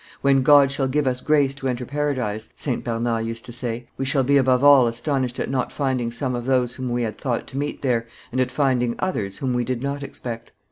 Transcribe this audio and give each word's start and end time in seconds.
"When 0.21 0.41
God 0.41 0.71
shall 0.71 0.87
give 0.87 1.05
us 1.05 1.21
grace 1.21 1.53
to 1.53 1.67
enter 1.67 1.85
Paradise," 1.85 2.49
St. 2.55 2.83
Bernard 2.83 3.23
used 3.27 3.45
to 3.45 3.53
say, 3.53 3.87
"we 3.97 4.03
shall 4.05 4.23
be 4.23 4.35
above 4.35 4.63
all 4.63 4.87
astonished 4.87 5.39
at 5.39 5.47
not 5.47 5.71
finding 5.71 6.11
some 6.11 6.33
of 6.33 6.47
those 6.47 6.73
whom 6.73 6.89
we 6.89 7.03
had 7.03 7.19
thought 7.19 7.45
to 7.49 7.57
meet 7.59 7.83
there, 7.83 8.07
and 8.31 8.41
at 8.41 8.49
finding 8.49 8.95
others 8.97 9.37
whom 9.37 9.53
we 9.53 9.63
did 9.63 9.83
not 9.83 10.01
expect." 10.01 10.53